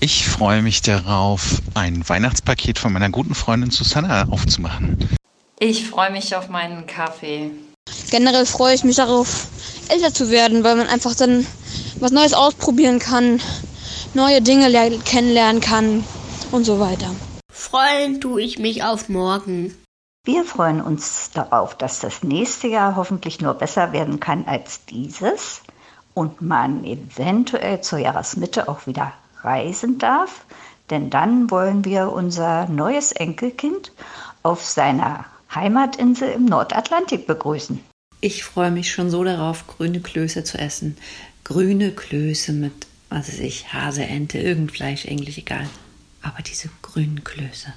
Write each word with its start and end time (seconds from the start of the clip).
Ich 0.00 0.28
freue 0.28 0.62
mich 0.62 0.80
darauf, 0.80 1.60
ein 1.74 2.08
Weihnachtspaket 2.08 2.78
von 2.78 2.92
meiner 2.92 3.10
guten 3.10 3.34
Freundin 3.34 3.72
Susanna 3.72 4.28
aufzumachen. 4.30 4.96
Ich 5.58 5.90
freue 5.90 6.12
mich 6.12 6.36
auf 6.36 6.48
meinen 6.48 6.86
Kaffee. 6.86 7.50
Generell 8.08 8.46
freue 8.46 8.76
ich 8.76 8.84
mich 8.84 8.94
darauf, 8.94 9.48
älter 9.88 10.14
zu 10.14 10.30
werden, 10.30 10.62
weil 10.62 10.76
man 10.76 10.86
einfach 10.86 11.16
dann 11.16 11.44
was 11.98 12.12
Neues 12.12 12.32
ausprobieren 12.32 13.00
kann, 13.00 13.40
neue 14.14 14.40
Dinge 14.40 14.70
kennenlernen 15.04 15.60
kann 15.60 16.04
und 16.52 16.62
so 16.62 16.78
weiter. 16.78 17.10
Freuen 17.52 18.20
tue 18.20 18.40
ich 18.42 18.60
mich 18.60 18.84
auf 18.84 19.08
morgen. 19.08 19.74
Wir 20.24 20.44
freuen 20.44 20.80
uns 20.80 21.30
darauf, 21.34 21.76
dass 21.76 21.98
das 21.98 22.22
nächste 22.22 22.68
Jahr 22.68 22.94
hoffentlich 22.94 23.40
nur 23.40 23.54
besser 23.54 23.90
werden 23.90 24.20
kann 24.20 24.46
als 24.46 24.84
dieses 24.84 25.62
und 26.14 26.40
man 26.40 26.84
eventuell 26.84 27.80
zur 27.80 27.98
Jahresmitte 27.98 28.68
auch 28.68 28.86
wieder 28.86 29.12
reisen 29.48 29.98
darf, 29.98 30.44
denn 30.90 31.08
dann 31.08 31.50
wollen 31.50 31.84
wir 31.84 32.12
unser 32.12 32.68
neues 32.68 33.12
Enkelkind 33.12 33.92
auf 34.42 34.62
seiner 34.64 35.24
Heimatinsel 35.54 36.30
im 36.30 36.44
Nordatlantik 36.44 37.26
begrüßen. 37.26 37.80
Ich 38.20 38.44
freue 38.44 38.70
mich 38.70 38.92
schon 38.92 39.10
so 39.10 39.24
darauf, 39.24 39.66
grüne 39.66 40.00
Klöße 40.00 40.44
zu 40.44 40.58
essen. 40.58 40.96
Grüne 41.44 41.92
Klöße 41.92 42.52
mit, 42.52 42.86
was 43.08 43.28
weiß 43.28 43.38
ich, 43.38 43.72
Hase, 43.72 44.04
Ente, 44.04 44.38
irgend 44.38 44.72
Fleisch, 44.72 45.06
Englisch, 45.06 45.38
egal. 45.38 45.66
Aber 46.20 46.42
diese 46.42 46.68
grünen 46.82 47.24
Klöße. 47.24 47.72